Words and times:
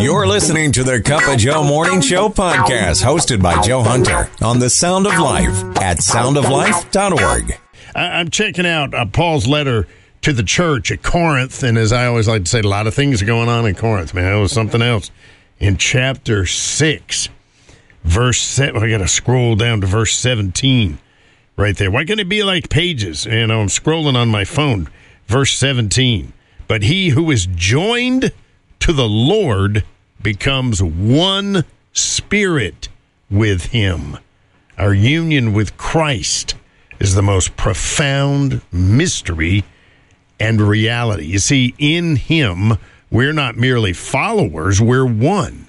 You're 0.00 0.28
listening 0.28 0.70
to 0.72 0.84
the 0.84 1.00
Cup 1.00 1.26
of 1.28 1.38
Joe 1.38 1.64
Morning 1.64 2.00
Show 2.00 2.28
podcast, 2.28 3.04
hosted 3.04 3.42
by 3.42 3.60
Joe 3.62 3.82
Hunter 3.82 4.30
on 4.40 4.60
the 4.60 4.70
Sound 4.70 5.08
of 5.08 5.18
Life 5.18 5.50
at 5.80 5.98
soundoflife.org. 5.98 7.58
I'm 7.96 8.30
checking 8.30 8.64
out 8.64 8.94
uh, 8.94 9.06
Paul's 9.06 9.48
letter 9.48 9.88
to 10.22 10.32
the 10.32 10.44
church 10.44 10.92
at 10.92 11.02
Corinth, 11.02 11.64
and 11.64 11.76
as 11.76 11.92
I 11.92 12.06
always 12.06 12.28
like 12.28 12.44
to 12.44 12.50
say, 12.50 12.60
a 12.60 12.62
lot 12.62 12.86
of 12.86 12.94
things 12.94 13.20
are 13.22 13.26
going 13.26 13.48
on 13.48 13.66
in 13.66 13.74
Corinth. 13.74 14.14
Man, 14.14 14.32
it 14.32 14.40
was 14.40 14.52
something 14.52 14.82
else. 14.82 15.10
In 15.58 15.76
chapter 15.76 16.46
six, 16.46 17.28
verse 18.04 18.40
seven, 18.40 18.80
I 18.80 18.88
got 18.90 18.98
to 18.98 19.08
scroll 19.08 19.56
down 19.56 19.80
to 19.80 19.88
verse 19.88 20.14
seventeen, 20.14 20.98
right 21.56 21.76
there. 21.76 21.90
Why 21.90 22.04
can't 22.04 22.20
it 22.20 22.28
be 22.28 22.44
like 22.44 22.68
pages? 22.68 23.26
Know, 23.26 23.60
I'm 23.60 23.66
scrolling 23.66 24.14
on 24.14 24.28
my 24.28 24.44
phone. 24.44 24.88
Verse 25.26 25.52
seventeen. 25.52 26.34
But 26.68 26.84
he 26.84 27.08
who 27.08 27.30
is 27.32 27.46
joined 27.46 28.30
to 28.80 28.92
the 28.92 29.08
Lord 29.08 29.84
becomes 30.22 30.82
one 30.82 31.64
spirit 31.92 32.88
with 33.30 33.66
him. 33.66 34.18
Our 34.76 34.94
union 34.94 35.52
with 35.52 35.76
Christ 35.76 36.54
is 37.00 37.14
the 37.14 37.22
most 37.22 37.56
profound 37.56 38.60
mystery 38.72 39.64
and 40.40 40.60
reality. 40.60 41.26
You 41.26 41.38
see, 41.38 41.74
in 41.78 42.16
him, 42.16 42.78
we're 43.10 43.32
not 43.32 43.56
merely 43.56 43.92
followers, 43.92 44.80
we're 44.80 45.06
one. 45.06 45.68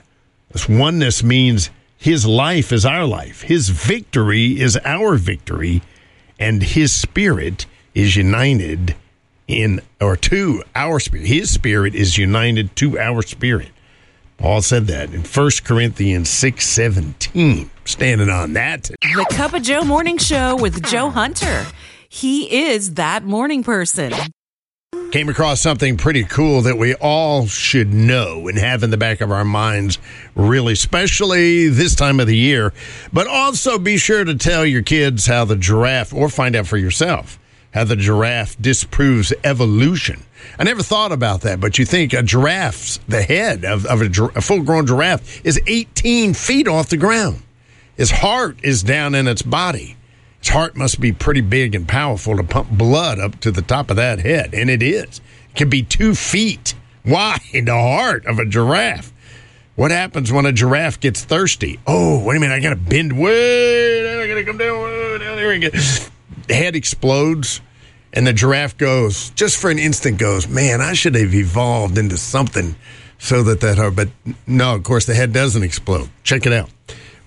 This 0.52 0.68
oneness 0.68 1.24
means 1.24 1.70
his 1.98 2.26
life 2.26 2.72
is 2.72 2.86
our 2.86 3.06
life, 3.06 3.42
his 3.44 3.70
victory 3.70 4.60
is 4.60 4.78
our 4.86 5.16
victory, 5.16 5.82
and 6.40 6.64
his 6.64 6.92
spirit 6.92 7.66
is 7.94 8.16
united 8.16 8.96
in 9.50 9.82
or 10.00 10.16
to 10.16 10.64
our 10.76 11.00
spirit. 11.00 11.28
His 11.28 11.52
spirit 11.52 11.96
is 11.96 12.18
united 12.18 12.76
to 12.78 12.98
our 12.98 13.22
spirit. 13.24 13.70
Paul 14.38 14.62
said 14.62 14.88
that 14.88 15.14
in 15.14 15.22
1 15.24 15.52
Corinthians 15.66 16.30
6 16.30 16.66
17. 16.66 17.70
Standing 17.84 18.30
on 18.30 18.54
that. 18.54 18.84
The 18.84 19.26
Cup 19.32 19.54
of 19.54 19.64
Joe 19.64 19.84
Morning 19.84 20.18
Show 20.18 20.56
with 20.56 20.82
Joe 20.90 21.10
Hunter. 21.10 21.66
He 22.08 22.70
is 22.70 22.94
that 22.94 23.24
morning 23.24 23.64
person. 23.64 24.14
Came 25.12 25.28
across 25.28 25.60
something 25.60 25.98
pretty 25.98 26.24
cool 26.24 26.62
that 26.62 26.78
we 26.78 26.94
all 26.96 27.48
should 27.48 27.94
know 27.94 28.48
and 28.48 28.58
have 28.58 28.84
in 28.84 28.92
the 28.92 28.98
back 28.98 29.22
of 29.22 29.32
our 29.32 29.44
minds, 29.44 29.98
really, 30.36 30.74
especially 30.74 31.68
this 31.68 31.96
time 31.96 32.20
of 32.20 32.28
the 32.28 32.38
year. 32.38 32.74
But 33.12 33.28
also 33.28 33.80
be 33.80 33.98
sure 33.98 34.24
to 34.24 34.36
tell 34.36 34.66
your 34.66 34.84
kids 34.84 35.26
how 35.26 35.46
the 35.46 35.56
giraffe, 35.56 36.14
or 36.14 36.30
find 36.30 36.56
out 36.56 36.68
for 36.68 36.78
yourself, 36.78 37.40
how 37.74 37.84
the 37.84 37.96
giraffe 37.96 38.60
disproves 38.62 39.34
evolution. 39.44 40.24
I 40.58 40.64
never 40.64 40.84
thought 40.84 41.12
about 41.12 41.42
that, 41.42 41.60
but 41.60 41.78
you 41.78 41.86
think 41.86 42.14
a 42.14 42.24
giraffe's, 42.24 43.00
the 43.08 43.22
head 43.22 43.64
of, 43.66 43.86
of 43.86 44.02
a, 44.02 44.24
a 44.36 44.42
full 44.42 44.64
grown 44.64 44.88
giraffe 44.88 45.46
is 45.46 45.60
18 45.68 46.34
feet 46.34 46.68
off 46.68 46.90
the 46.90 46.98
ground. 46.98 47.44
His 47.96 48.12
heart 48.12 48.58
is 48.64 48.82
down 48.82 49.14
in 49.14 49.28
its 49.28 49.42
body. 49.42 49.98
His 50.40 50.50
heart 50.50 50.76
must 50.76 51.02
be 51.02 51.12
pretty 51.12 51.42
big 51.42 51.76
and 51.76 51.88
powerful 51.88 52.38
to 52.38 52.44
pump 52.44 52.70
blood 52.70 53.20
up 53.20 53.40
to 53.42 53.52
the 53.52 53.62
top 53.62 53.90
of 53.90 53.98
that 53.98 54.20
head, 54.20 54.54
and 54.54 54.70
it 54.70 54.82
is. 54.82 55.20
It 55.50 55.56
can 55.56 55.70
be 55.70 55.84
two 55.84 56.16
feet 56.16 56.76
wide, 57.06 57.42
the 57.54 57.72
heart 57.72 58.26
of 58.26 58.40
a 58.40 58.46
giraffe. 58.46 59.14
What 59.76 59.92
happens 59.92 60.32
when 60.32 60.46
a 60.46 60.52
giraffe 60.52 61.00
gets 61.00 61.24
thirsty? 61.24 61.80
Oh, 61.88 62.24
wait 62.24 62.38
a 62.38 62.40
minute, 62.40 62.56
I 62.56 62.60
gotta 62.60 62.76
bend 62.76 63.18
way, 63.18 64.22
I 64.22 64.28
gotta 64.28 64.44
come 64.44 64.58
down, 64.58 64.82
way 64.82 65.18
down 65.20 65.38
there 65.38 65.52
again. 65.52 65.72
The 65.72 66.10
head 66.54 66.76
explodes, 66.76 67.62
and 68.14 68.26
the 68.26 68.34
giraffe 68.34 68.78
goes, 68.78 69.30
just 69.32 69.58
for 69.58 69.70
an 69.70 69.80
instant 69.80 70.18
goes, 70.18 70.48
man, 70.48 70.82
I 70.82 70.94
should 70.94 71.16
have 71.16 71.34
evolved 71.34 71.98
into 71.98 72.18
something 72.18 72.76
so 73.20 73.44
that 73.44 73.62
that. 73.62 73.94
But 73.96 74.10
no, 74.48 74.76
of 74.76 74.84
course, 74.84 75.06
the 75.06 75.14
head 75.14 75.34
doesn't 75.34 75.64
explode. 75.64 76.10
Check 76.24 76.46
it 76.46 76.54
out. 76.54 76.70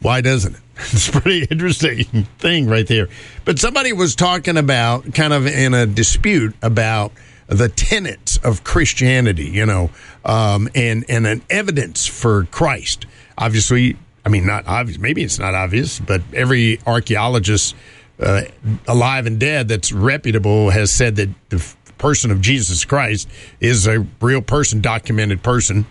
Why 0.01 0.21
doesn't 0.21 0.55
it? 0.55 0.61
It's 0.93 1.09
a 1.09 1.13
pretty 1.13 1.45
interesting 1.45 2.05
thing 2.39 2.67
right 2.67 2.87
there. 2.87 3.09
But 3.45 3.61
somebody 3.61 3.93
was 3.93 4.17
talking 4.17 4.57
about, 4.57 5.15
kind 5.15 5.33
of 5.33 5.47
in 5.47 5.75
a 5.75 5.87
dispute 5.87 6.57
about 6.61 7.13
the 7.47 7.69
tenets 7.69 8.39
of 8.39 8.65
Christianity, 8.65 9.45
you 9.45 9.67
know, 9.67 9.91
um, 10.25 10.69
and 10.75 11.05
and 11.09 11.27
an 11.27 11.43
evidence 11.51 12.07
for 12.07 12.45
Christ. 12.47 13.07
Obviously, 13.39 13.97
I 14.25 14.29
mean, 14.29 14.47
not 14.47 14.67
obvious. 14.67 14.99
Maybe 14.99 15.23
it's 15.23 15.39
not 15.39 15.55
obvious, 15.55 16.01
but 16.01 16.23
every 16.33 16.81
archaeologist, 16.87 17.77
uh, 18.21 18.43
alive 18.87 19.27
and 19.27 19.39
dead, 19.39 19.69
that's 19.69 19.93
reputable, 19.93 20.71
has 20.71 20.91
said 20.91 21.17
that 21.17 21.29
the 21.49 21.75
person 21.99 22.31
of 22.31 22.41
Jesus 22.41 22.85
Christ 22.85 23.29
is 23.61 23.87
a 23.87 24.07
real 24.21 24.43
person, 24.43 24.81
documented 24.81 25.43
person. 25.43 25.87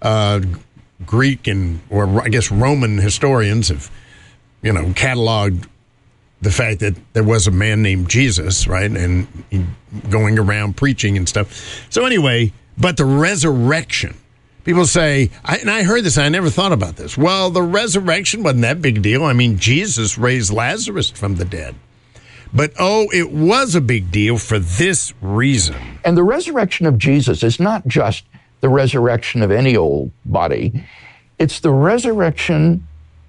Uh, 0.00 0.40
Greek 1.06 1.46
and 1.46 1.80
or 1.90 2.22
I 2.22 2.28
guess 2.28 2.50
Roman 2.50 2.98
historians 2.98 3.68
have 3.68 3.90
you 4.62 4.72
know, 4.72 4.84
cataloged 4.86 5.66
the 6.40 6.50
fact 6.50 6.80
that 6.80 6.94
there 7.14 7.24
was 7.24 7.46
a 7.46 7.50
man 7.50 7.82
named 7.82 8.08
Jesus, 8.08 8.66
right, 8.66 8.90
and 8.90 9.26
going 10.08 10.38
around 10.38 10.76
preaching 10.76 11.16
and 11.16 11.28
stuff. 11.28 11.86
So 11.90 12.04
anyway, 12.04 12.52
but 12.76 12.96
the 12.96 13.04
resurrection. 13.04 14.16
People 14.68 14.84
say, 14.84 15.30
I, 15.46 15.56
and 15.56 15.70
I 15.70 15.82
heard 15.82 16.04
this, 16.04 16.18
and 16.18 16.26
I 16.26 16.28
never 16.28 16.50
thought 16.50 16.72
about 16.72 16.96
this. 16.96 17.16
Well, 17.16 17.48
the 17.48 17.62
resurrection 17.62 18.42
wasn't 18.42 18.60
that 18.60 18.82
big 18.82 19.00
deal. 19.00 19.24
I 19.24 19.32
mean, 19.32 19.58
Jesus 19.58 20.18
raised 20.18 20.52
Lazarus 20.52 21.08
from 21.08 21.36
the 21.36 21.46
dead. 21.46 21.74
But 22.52 22.74
oh, 22.78 23.08
it 23.10 23.32
was 23.32 23.74
a 23.74 23.80
big 23.80 24.10
deal 24.10 24.36
for 24.36 24.58
this 24.58 25.14
reason. 25.22 25.74
And 26.04 26.18
the 26.18 26.22
resurrection 26.22 26.84
of 26.84 26.98
Jesus 26.98 27.42
is 27.42 27.58
not 27.58 27.86
just 27.86 28.26
the 28.60 28.68
resurrection 28.68 29.40
of 29.40 29.50
any 29.50 29.74
old 29.74 30.10
body, 30.26 30.84
it's 31.38 31.60
the 31.60 31.72
resurrection 31.72 32.86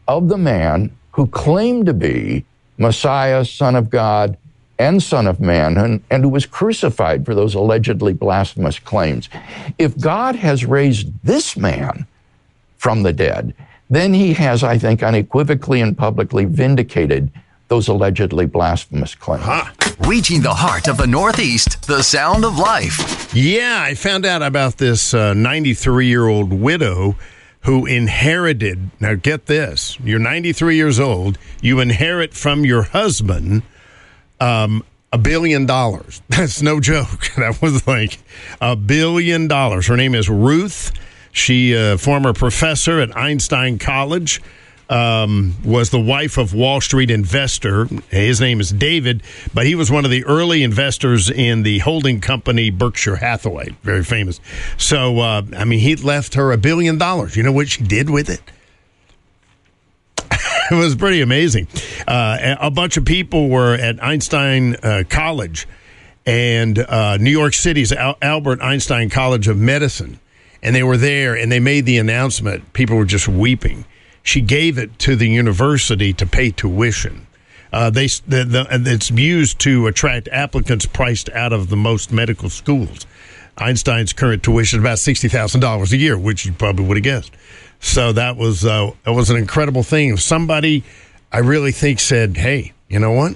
of 0.10 0.28
the 0.28 0.38
man 0.38 0.94
who 1.14 1.26
claimed 1.28 1.86
to 1.86 1.94
be 1.94 2.44
Messiah, 2.78 3.46
Son 3.46 3.78
of 3.78 3.90
God, 3.90 4.38
and 4.80 5.04
Son 5.04 5.28
of 5.28 5.40
Man, 5.42 5.78
and, 5.78 6.02
and, 6.10 6.24
who 6.24 6.30
was 6.30 6.46
crucified 6.46 7.26
for 7.26 7.36
those 7.36 7.54
allegedly 7.54 8.14
blasphemous 8.14 8.80
claims. 8.80 9.30
If 9.78 10.00
God 10.00 10.36
has 10.38 10.66
raised 10.66 11.10
this 11.22 11.58
man 11.58 12.08
from 12.78 13.04
the 13.04 13.14
dead, 13.14 13.54
then 13.90 14.14
he 14.14 14.34
has, 14.34 14.64
I 14.64 14.78
think, 14.78 15.04
unequivocally 15.04 15.82
and 15.82 15.98
publicly 15.98 16.46
vindicated 16.46 17.30
those 17.68 17.88
allegedly 17.88 18.46
blasphemous 18.46 19.16
claims. 19.16 19.44
Huh. 19.44 19.66
Reaching 20.08 20.42
the 20.42 20.54
heart 20.54 20.88
of 20.88 20.98
the 20.98 21.06
Northeast, 21.06 21.86
the 21.88 22.02
sound 22.02 22.46
of 22.46 22.58
life. 22.58 23.34
Yeah, 23.36 23.82
I 23.86 23.96
found 23.96 24.26
out 24.26 24.42
about 24.42 24.78
this 24.78 25.14
93 25.14 26.06
uh, 26.06 26.08
year 26.08 26.28
old 26.28 26.54
widow 26.54 27.16
who 27.62 27.86
inherited, 27.86 28.90
now 29.00 29.16
get 29.16 29.48
this, 29.48 30.00
you're 30.00 30.18
93 30.18 30.78
years 30.78 31.00
old, 31.00 31.38
you 31.62 31.80
inherit 31.80 32.34
from 32.34 32.64
your 32.64 32.84
husband 32.84 33.62
um, 34.40 34.84
a 35.12 35.18
billion 35.18 35.66
dollars. 35.66 36.22
That's 36.30 36.62
no 36.62 36.80
joke. 36.80 37.32
That 37.38 37.62
was 37.62 37.88
like 37.88 38.20
a 38.60 38.76
billion 38.76 39.48
dollars. 39.48 39.88
Her 39.88 39.96
name 39.98 40.14
is 40.16 40.30
Ruth. 40.30 40.92
She, 41.32 41.74
a 41.74 41.94
uh, 41.94 41.98
former 41.98 42.34
professor 42.34 43.00
at 43.00 43.16
Einstein 43.16 43.78
College 43.78 44.42
um, 44.90 45.56
was 45.64 45.92
the 45.92 46.00
wife 46.00 46.38
of 46.38 46.54
Wall 46.54 46.82
Street 46.82 47.12
investor. 47.12 47.86
His 48.10 48.42
name 48.42 48.60
is 48.60 48.72
David, 48.72 49.22
but 49.54 49.66
he 49.66 49.76
was 49.76 49.92
one 49.92 50.06
of 50.06 50.12
the 50.12 50.26
early 50.26 50.64
investors 50.64 51.30
in 51.30 51.64
the 51.64 51.80
holding 51.80 52.20
company 52.20 52.72
Berkshire 52.72 53.18
Hathaway, 53.18 53.70
very 53.84 54.04
famous. 54.04 54.42
So, 54.78 55.20
uh, 55.20 55.44
I 55.56 55.66
mean, 55.66 55.80
he 55.80 55.96
left 55.96 56.34
her 56.34 56.52
a 56.52 56.58
billion 56.58 56.98
dollars. 56.98 57.36
You 57.36 57.44
know 57.44 57.52
what 57.52 57.70
she 57.70 57.84
did 57.84 58.10
with 58.10 58.30
it? 58.30 58.42
it 60.76 60.76
was 60.76 60.96
pretty 60.96 61.22
amazing. 61.22 61.68
Uh, 62.08 62.56
a 62.60 62.72
bunch 62.72 62.98
of 62.98 63.06
people 63.06 63.50
were 63.50 63.76
at 63.76 64.04
Einstein 64.04 64.76
uh, 64.76 65.04
College 65.10 65.68
and 66.26 66.78
uh, 66.78 67.18
New 67.18 67.32
York 67.32 67.54
City's 67.54 67.92
Al- 67.92 68.18
Albert 68.22 68.62
Einstein 68.62 69.10
College 69.10 69.48
of 69.48 69.58
Medicine. 69.58 70.20
And 70.62 70.76
they 70.76 70.84
were 70.84 70.98
there 70.98 71.36
and 71.36 71.52
they 71.52 71.60
made 71.60 71.86
the 71.86 71.98
announcement. 71.98 72.74
People 72.74 72.98
were 72.98 73.06
just 73.06 73.28
weeping 73.28 73.86
she 74.24 74.42
gave 74.42 74.78
it 74.78 75.00
to 75.00 75.16
the 75.16 75.28
university 75.28 76.14
to 76.14 76.26
pay 76.26 76.52
tuition. 76.52 77.26
Uh, 77.72 77.90
they 77.90 78.08
the, 78.28 78.46
the, 78.46 78.68
it's 78.86 79.12
used 79.12 79.60
to 79.60 79.88
attract 79.88 80.28
applicants 80.32 80.86
priced 80.86 81.30
out 81.30 81.54
of 81.54 81.70
the 81.70 81.76
most 81.76 82.12
medical 82.12 82.50
schools. 82.50 83.06
Einstein's 83.58 84.14
current 84.14 84.44
tuition 84.44 84.80
is 84.80 84.84
about 84.84 85.00
sixty 85.00 85.28
thousand 85.28 85.62
dollars 85.62 85.94
a 85.94 85.98
year, 85.98 86.18
which 86.18 86.46
you 86.46 86.54
probably 86.54 86.86
would 86.86 86.98
have 86.98 87.04
guessed. 87.04 87.32
So 87.80 88.12
that 88.14 88.38
was 88.38 88.66
uh, 88.66 88.92
that 89.06 89.14
was 89.14 89.30
an 89.30 89.38
incredible 89.38 89.84
thing. 89.84 90.18
Somebody, 90.18 90.84
I 91.32 91.40
really 91.40 91.72
think, 91.72 92.00
said, 92.00 92.38
"Hey, 92.38 92.74
you 92.88 93.00
know 93.00 93.12
what? 93.12 93.36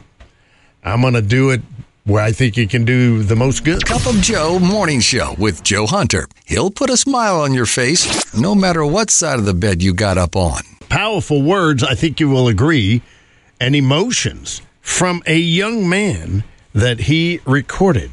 I'm 0.83 1.01
going 1.01 1.13
to 1.13 1.21
do 1.21 1.51
it 1.51 1.61
where 2.05 2.21
I 2.21 2.33
think 2.33 2.57
you 2.57 2.67
can 2.67 2.83
do 2.85 3.23
the 3.23 3.35
most 3.35 3.63
good." 3.63 3.85
Cup 3.85 4.05
of 4.05 4.15
Joe 4.15 4.59
Morning 4.59 4.99
Show 4.99 5.35
with 5.37 5.63
Joe 5.63 5.87
Hunter. 5.87 6.27
He'll 6.45 6.71
put 6.71 6.89
a 6.89 6.97
smile 6.97 7.39
on 7.41 7.53
your 7.53 7.65
face, 7.65 8.33
no 8.33 8.53
matter 8.53 8.85
what 8.85 9.09
side 9.09 9.39
of 9.39 9.45
the 9.45 9.53
bed 9.53 9.81
you 9.81 9.93
got 9.93 10.17
up 10.17 10.35
on 10.35 10.61
powerful 10.93 11.41
words, 11.41 11.83
I 11.83 11.95
think 11.95 12.19
you 12.19 12.29
will 12.29 12.47
agree, 12.47 13.01
and 13.59 13.75
emotions 13.75 14.61
from 14.79 15.23
a 15.25 15.37
young 15.37 15.89
man 15.89 16.43
that 16.71 16.99
he 17.01 17.39
recorded. 17.45 18.11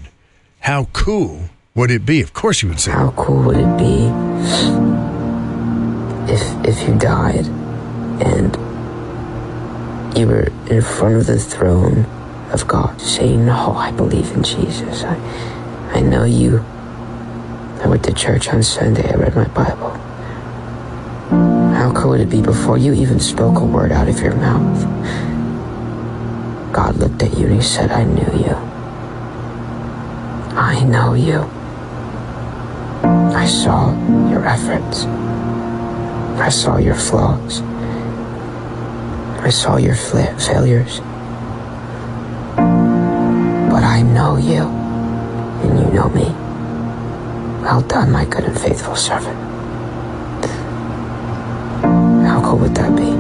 How 0.61 0.85
cool 0.94 1.50
would 1.75 1.91
it 1.91 2.06
be? 2.06 2.23
Of 2.23 2.33
course, 2.33 2.62
you 2.62 2.71
would 2.71 2.81
say. 2.81 2.93
How 2.93 3.11
cool 3.19 3.43
would 3.43 3.59
it 3.59 3.76
be 3.76 5.00
if 6.29 6.43
if 6.67 6.89
you 6.89 6.95
died 6.99 7.47
and 8.21 8.57
you 10.17 10.27
were 10.27 10.49
in 10.69 10.83
front 10.83 11.17
of 11.17 11.27
the 11.27 11.39
throne 11.39 12.05
of 12.53 12.67
God 12.67 13.01
saying, 13.01 13.47
No, 13.47 13.75
I 13.75 13.93
believe 13.93 14.31
in 14.33 14.43
Jesus. 14.43 15.05
I, 15.05 15.17
I 15.95 16.01
know 16.01 16.25
you. 16.25 16.65
I 17.83 17.87
went 17.87 18.05
to 18.05 18.13
church 18.13 18.49
on 18.49 18.63
Sunday. 18.63 19.09
I 19.11 19.15
read 19.15 19.35
my 19.35 19.49
Bible. 19.49 19.91
How 21.75 21.93
cool 21.95 22.11
would 22.11 22.21
it 22.21 22.29
be 22.29 22.43
before 22.43 22.77
you 22.77 22.93
even 22.93 23.21
spoke 23.21 23.59
a 23.61 23.65
word 23.65 23.93
out 23.93 24.09
of 24.09 24.21
your 24.21 24.35
mouth? 24.35 24.83
God 26.73 26.97
looked 26.97 27.23
at 27.23 27.37
you 27.39 27.47
and 27.47 27.55
he 27.55 27.63
said, 27.63 27.91
I 27.91 28.05
knew 28.05 28.47
you. 28.47 28.55
I 30.57 30.85
know 30.85 31.15
you. 31.15 31.49
I 33.35 33.47
saw 33.47 33.93
your 34.29 34.45
efforts. 34.47 35.07
I 36.41 36.49
saw 36.49 36.79
your 36.79 36.95
flaws. 36.95 37.61
I 39.43 39.51
saw 39.51 39.77
your 39.77 39.95
failures. 39.95 41.01
But 42.57 43.85
I 43.85 44.03
know 44.03 44.37
you, 44.37 44.63
and 45.63 45.79
you 45.79 45.87
know 45.93 46.09
me. 46.09 46.33
Well 47.63 47.83
done, 47.83 48.11
my 48.11 48.25
good 48.25 48.45
and 48.45 48.59
faithful 48.59 48.97
servant. 48.97 49.39
How 52.27 52.41
cool 52.43 52.59
would 52.59 52.75
that 52.75 52.97
be? 52.97 53.19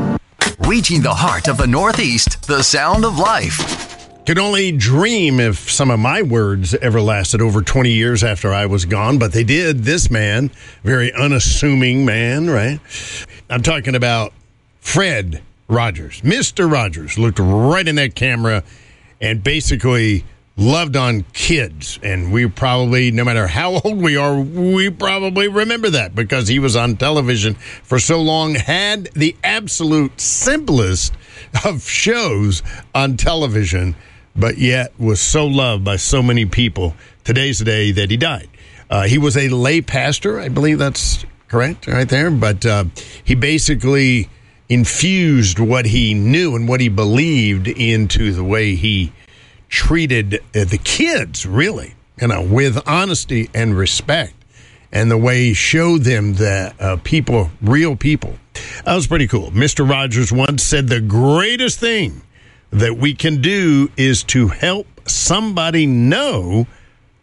Reaching 0.66 1.02
the 1.02 1.14
heart 1.14 1.46
of 1.46 1.58
the 1.58 1.66
Northeast, 1.66 2.46
the 2.46 2.62
sound 2.62 3.04
of 3.04 3.18
life. 3.18 3.89
Could 4.26 4.38
only 4.38 4.70
dream 4.70 5.40
if 5.40 5.70
some 5.70 5.90
of 5.90 5.98
my 5.98 6.22
words 6.22 6.74
ever 6.74 7.00
lasted 7.00 7.40
over 7.40 7.62
20 7.62 7.90
years 7.90 8.22
after 8.22 8.52
I 8.52 8.66
was 8.66 8.84
gone, 8.84 9.18
but 9.18 9.32
they 9.32 9.44
did. 9.44 9.84
This 9.84 10.10
man, 10.10 10.50
very 10.84 11.12
unassuming 11.12 12.04
man, 12.04 12.48
right? 12.48 12.78
I'm 13.48 13.62
talking 13.62 13.94
about 13.94 14.32
Fred 14.80 15.42
Rogers. 15.68 16.20
Mr. 16.20 16.70
Rogers 16.70 17.18
looked 17.18 17.38
right 17.40 17.88
in 17.88 17.96
that 17.96 18.14
camera 18.14 18.62
and 19.20 19.42
basically 19.42 20.24
loved 20.56 20.96
on 20.96 21.24
kids. 21.32 21.98
And 22.02 22.30
we 22.30 22.46
probably, 22.46 23.10
no 23.10 23.24
matter 23.24 23.46
how 23.46 23.80
old 23.84 24.00
we 24.00 24.16
are, 24.16 24.38
we 24.38 24.90
probably 24.90 25.48
remember 25.48 25.90
that 25.90 26.14
because 26.14 26.46
he 26.46 26.58
was 26.58 26.76
on 26.76 26.96
television 26.96 27.54
for 27.54 27.98
so 27.98 28.20
long, 28.20 28.54
had 28.54 29.04
the 29.14 29.34
absolute 29.42 30.20
simplest 30.20 31.14
of 31.64 31.82
shows 31.82 32.62
on 32.94 33.16
television, 33.16 33.96
but 34.36 34.58
yet 34.58 34.92
was 34.98 35.20
so 35.20 35.46
loved 35.46 35.84
by 35.84 35.96
so 35.96 36.22
many 36.22 36.46
people. 36.46 36.94
Today's 37.24 37.58
the 37.58 37.64
day 37.64 37.92
that 37.92 38.10
he 38.10 38.16
died. 38.16 38.48
Uh, 38.88 39.02
he 39.02 39.18
was 39.18 39.36
a 39.36 39.48
lay 39.48 39.80
pastor, 39.80 40.40
I 40.40 40.48
believe 40.48 40.78
that's 40.78 41.24
correct, 41.48 41.86
right 41.86 42.08
there. 42.08 42.30
But 42.30 42.66
uh, 42.66 42.84
he 43.24 43.34
basically 43.34 44.28
infused 44.68 45.58
what 45.58 45.86
he 45.86 46.14
knew 46.14 46.56
and 46.56 46.68
what 46.68 46.80
he 46.80 46.88
believed 46.88 47.68
into 47.68 48.32
the 48.32 48.44
way 48.44 48.74
he 48.74 49.12
treated 49.68 50.34
uh, 50.34 50.64
the 50.64 50.80
kids, 50.82 51.46
really, 51.46 51.94
you 52.20 52.28
know, 52.28 52.42
with 52.42 52.80
honesty 52.88 53.48
and 53.54 53.76
respect, 53.76 54.34
and 54.92 55.10
the 55.10 55.16
way 55.16 55.48
he 55.48 55.54
showed 55.54 56.02
them 56.02 56.34
that 56.34 56.80
uh, 56.80 56.96
people, 57.02 57.50
real 57.60 57.96
people. 57.96 58.34
That 58.84 58.94
was 58.94 59.06
pretty 59.06 59.26
cool. 59.26 59.50
Mr. 59.50 59.88
Rogers 59.88 60.32
once 60.32 60.62
said 60.62 60.88
the 60.88 61.00
greatest 61.00 61.78
thing 61.78 62.22
that 62.70 62.96
we 62.96 63.14
can 63.14 63.40
do 63.40 63.90
is 63.96 64.22
to 64.24 64.48
help 64.48 64.86
somebody 65.08 65.86
know 65.86 66.66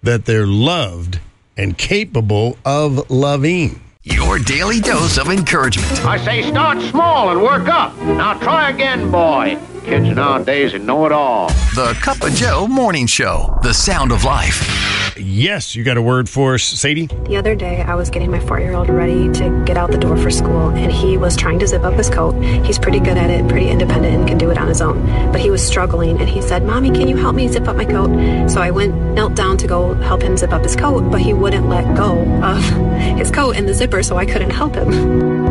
that 0.04 0.26
they're 0.26 0.48
loved 0.48 1.20
and 1.56 1.78
capable 1.78 2.58
of 2.66 3.10
loving. 3.10 3.82
Your 4.04 4.40
daily 4.40 4.80
dose 4.80 5.18
of 5.18 5.28
encouragement. 5.30 6.06
I 6.06 6.18
say 6.24 6.42
start 6.44 6.82
small 6.82 7.30
and 7.30 7.42
work 7.42 7.68
up. 7.68 7.98
Now 7.98 8.36
try 8.36 8.70
again, 8.70 9.12
boy. 9.12 9.58
Kids 9.84 10.08
nowadays 10.16 10.74
know 10.76 11.06
it 11.06 11.12
all. 11.12 11.50
The 11.76 11.98
Cup 12.02 12.22
of 12.22 12.34
Joe 12.34 12.68
Morning 12.68 13.08
Show, 13.08 13.58
the 13.64 13.74
sound 13.74 14.12
of 14.12 14.24
life. 14.24 15.07
Yes, 15.20 15.76
you 15.76 15.84
got 15.84 15.98
a 15.98 16.02
word 16.02 16.30
for 16.30 16.54
us, 16.54 16.64
Sadie? 16.64 17.08
The 17.08 17.38
other 17.38 17.56
day, 17.56 17.82
I 17.82 17.96
was 17.96 18.10
getting 18.10 18.32
my 18.32 18.40
four 18.40 18.60
year 18.60 18.74
old 18.74 18.90
ready 18.90 19.32
to 19.34 19.64
get 19.66 19.78
out 19.78 19.92
the 19.92 19.98
door 19.98 20.18
for 20.18 20.30
school, 20.30 20.70
and 20.70 20.92
he 20.92 21.18
was 21.18 21.36
trying 21.36 21.60
to 21.60 21.68
zip 21.68 21.84
up 21.84 21.94
his 21.94 22.10
coat. 22.10 22.42
He's 22.66 22.78
pretty 22.80 23.00
good 23.00 23.18
at 23.18 23.30
it, 23.30 23.48
pretty 23.48 23.70
independent, 23.70 24.16
and 24.16 24.28
can 24.28 24.38
do 24.38 24.50
it 24.50 24.58
on 24.58 24.68
his 24.68 24.82
own. 24.82 25.06
But 25.32 25.42
he 25.42 25.50
was 25.50 25.66
struggling, 25.66 26.20
and 26.20 26.30
he 26.30 26.42
said, 26.42 26.64
Mommy, 26.64 26.92
can 26.92 27.08
you 27.08 27.18
help 27.18 27.36
me 27.36 27.48
zip 27.48 27.68
up 27.68 27.76
my 27.76 27.86
coat? 27.86 28.50
So 28.50 28.62
I 28.62 28.72
went, 28.72 28.96
knelt 29.14 29.36
down 29.36 29.58
to 29.58 29.68
go 29.68 29.94
help 29.96 30.22
him 30.22 30.38
zip 30.38 30.52
up 30.52 30.64
his 30.64 30.76
coat, 30.76 31.10
but 31.12 31.22
he 31.22 31.34
wouldn't 31.34 31.68
let 31.68 31.96
go 31.96 32.18
of 32.44 32.64
his 33.18 33.32
coat 33.32 33.56
and 33.56 33.68
the 33.68 33.74
zipper, 33.74 34.04
so 34.04 34.18
I 34.18 34.26
couldn't 34.26 34.52
help 34.52 34.76
him. 34.76 35.47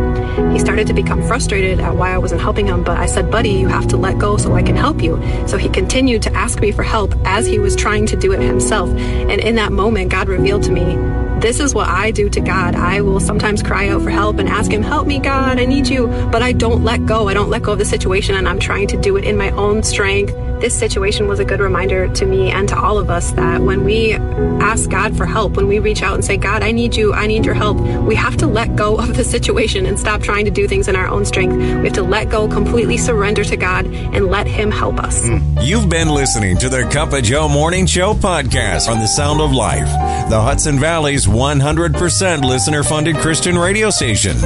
He 0.53 0.59
started 0.59 0.87
to 0.87 0.93
become 0.93 1.23
frustrated 1.23 1.81
at 1.81 1.95
why 1.97 2.13
I 2.13 2.19
wasn't 2.19 2.41
helping 2.41 2.67
him, 2.67 2.83
but 2.85 2.99
I 2.99 3.07
said, 3.07 3.31
Buddy, 3.31 3.51
you 3.51 3.69
have 3.69 3.87
to 3.89 3.97
let 3.97 4.19
go 4.19 4.37
so 4.37 4.55
I 4.55 4.63
can 4.63 4.77
help 4.77 5.03
you. 5.03 5.21
So 5.47 5.57
he 5.57 5.69
continued 5.69 6.23
to 6.23 6.33
ask 6.35 6.61
me 6.61 6.73
for 6.73 6.83
help 6.83 7.15
as 7.25 7.47
he 7.47 7.59
was 7.59 7.75
trying 7.75 8.07
to 8.07 8.17
do 8.17 8.33
it 8.33 8.41
himself. 8.41 8.91
And 8.91 9.41
in 9.41 9.57
that 9.57 9.73
moment, 9.73 10.11
God 10.11 10.29
revealed 10.29 10.63
to 10.65 10.73
me, 10.73 10.97
this 11.41 11.61
is 11.61 11.75
what 11.75 11.87
I 11.89 12.11
do 12.13 12.31
to 12.31 12.41
God. 12.41 12.75
I 12.75 13.03
will 13.03 13.21
sometimes 13.21 13.63
cry 13.63 13.89
out 13.89 14.03
for 14.03 14.09
help 14.09 14.39
and 14.39 14.49
ask 14.49 14.73
Him, 14.73 14.83
Help 14.83 15.07
me, 15.07 15.19
God, 15.19 15.59
I 15.59 15.67
need 15.67 15.87
you. 15.87 16.07
But 16.33 16.43
I 16.43 16.53
don't 16.53 16.83
let 16.83 17.05
go. 17.05 17.29
I 17.29 17.35
don't 17.35 17.51
let 17.51 17.63
go 17.63 17.73
of 17.73 17.79
the 17.79 17.85
situation, 17.85 18.35
and 18.37 18.49
I'm 18.49 18.59
trying 18.59 18.89
to 18.89 18.97
do 18.97 19.17
it 19.19 19.25
in 19.25 19.37
my 19.37 19.51
own 19.51 19.83
strength. 19.83 20.35
This 20.61 20.77
situation 20.77 21.29
was 21.29 21.39
a 21.39 21.45
good 21.45 21.61
reminder 21.61 22.09
to 22.09 22.25
me 22.25 22.51
and 22.51 22.67
to 22.71 22.79
all 22.79 22.97
of 22.97 23.11
us 23.11 23.33
that 23.33 23.61
when 23.61 23.85
we 23.85 24.15
ask 24.15 24.89
God 24.89 25.15
for 25.15 25.27
help, 25.27 25.55
when 25.55 25.69
we 25.69 25.81
reach 25.81 26.03
out 26.03 26.15
and 26.15 26.25
say, 26.25 26.39
God, 26.39 26.63
I 26.63 26.73
need 26.73 26.97
you, 26.97 27.13
I 27.13 27.27
need 27.27 27.45
your 27.45 27.55
help, 27.55 27.79
we 27.79 28.15
have 28.15 28.39
to 28.39 28.47
let 28.47 28.75
go 28.75 28.97
of 28.97 29.17
the 29.17 29.23
situation 29.23 29.85
and 29.85 29.99
stop 29.99 30.23
trying 30.23 30.47
to 30.47 30.51
do 30.51 30.67
things 30.67 30.89
in 30.89 30.97
our 30.97 31.09
own 31.09 31.27
strength. 31.27 31.55
We 31.57 31.85
have 31.85 31.93
to 31.93 32.03
let 32.03 32.31
go, 32.31 32.49
completely 32.49 32.97
surrender 32.97 33.45
to 33.45 33.57
God, 33.57 33.85
and 33.87 34.29
let 34.29 34.47
Him 34.47 34.71
help 34.71 34.99
us. 34.99 35.23
Mm. 35.27 35.63
You've 35.63 35.91
been 35.91 36.09
listening 36.09 36.57
to 36.59 36.71
the 36.71 36.85
Cup 36.85 37.13
of 37.13 37.23
Joe 37.23 37.49
Morning 37.49 37.85
Show 37.85 38.15
podcast 38.15 38.89
on 38.89 38.99
the 38.99 39.09
Sound 39.09 39.43
of 39.43 39.53
Life, 39.53 39.89
the 40.31 40.41
Hudson 40.41 40.79
Valley's 40.79 41.27
100% 41.27 42.45
listener 42.45 42.83
funded 42.83 43.17
Christian 43.17 43.59
radio 43.59 43.91
station. 43.91 44.37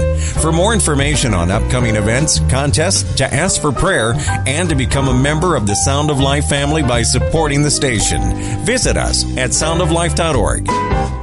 For 0.40 0.50
more 0.50 0.74
information 0.74 1.34
on 1.34 1.52
upcoming 1.52 1.94
events, 1.94 2.40
contests, 2.50 3.14
to 3.14 3.32
ask 3.32 3.60
for 3.60 3.70
prayer, 3.70 4.14
and 4.46 4.68
to 4.68 4.74
become 4.74 5.08
a 5.08 5.14
member 5.14 5.54
of 5.54 5.68
the 5.68 5.76
Sound 6.00 6.10
of 6.10 6.18
Life 6.18 6.48
family 6.48 6.82
by 6.82 7.02
supporting 7.02 7.60
the 7.62 7.70
station, 7.70 8.22
visit 8.64 8.96
us 8.96 9.22
at 9.36 9.50
soundoflife.org. 9.50 11.19